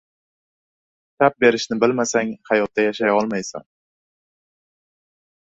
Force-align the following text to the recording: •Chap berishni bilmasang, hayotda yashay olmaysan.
•Chap 1.19 1.37
berishni 1.45 1.77
bilmasang, 1.83 2.33
hayotda 2.51 2.87
yashay 2.87 3.13
olmaysan. 3.19 3.69